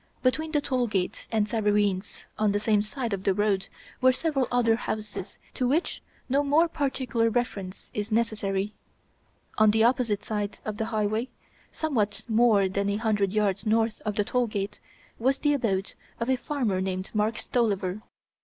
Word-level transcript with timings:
Between 0.23 0.51
the 0.51 0.61
toll 0.61 0.87
gate 0.87 1.27
and 1.31 1.47
Savareen's 1.47 2.25
on 2.39 2.53
the 2.53 2.59
same 2.59 2.81
side 2.81 3.13
of 3.13 3.23
the 3.23 3.35
road 3.35 3.67
were 4.01 4.11
several 4.11 4.47
other 4.51 4.75
houses 4.75 5.37
to 5.53 5.67
which 5.67 6.01
no 6.27 6.43
more 6.43 6.67
particular 6.67 7.29
reference 7.29 7.91
is 7.93 8.11
necessary. 8.11 8.73
On 9.59 9.69
the 9.69 9.83
opposite 9.83 10.23
side 10.23 10.57
of 10.65 10.77
the 10.77 10.85
highway, 10.85 11.29
somewhat 11.71 12.23
more 12.27 12.67
than 12.67 12.89
a 12.89 12.95
hundred 12.95 13.31
yards 13.31 13.67
north 13.67 14.01
of 14.01 14.15
the 14.15 14.23
toll 14.23 14.47
gate, 14.47 14.79
was 15.19 15.37
the 15.37 15.53
abode 15.53 15.93
of 16.19 16.29
a 16.31 16.35
farmer 16.35 16.81
named 16.81 17.11
Mark 17.13 17.35
Stolliver. 17.37 18.01